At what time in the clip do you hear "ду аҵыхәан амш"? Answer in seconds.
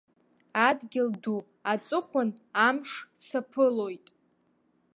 1.21-2.91